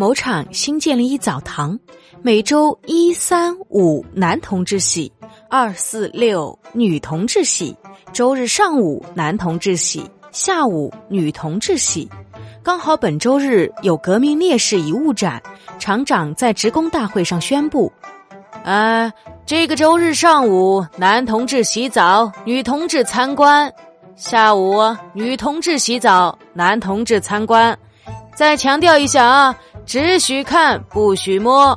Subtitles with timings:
[0.00, 1.78] 某厂新建了一澡堂，
[2.22, 5.12] 每周一、三、五男同志洗，
[5.50, 7.76] 二、四、六女同志洗，
[8.10, 10.02] 周日上午男同志洗，
[10.32, 12.08] 下午女同志洗。
[12.62, 15.38] 刚好本周日有革命烈士遗物展，
[15.78, 17.92] 厂长在职工大会上宣布
[18.64, 19.12] ：“啊，
[19.44, 23.70] 这个周日上午男同志洗澡，女同志参观；
[24.16, 24.80] 下午
[25.12, 27.78] 女同志洗澡，男同志参观。
[28.34, 29.54] 再强调一下啊！”
[29.90, 31.76] 只许看，不许摸。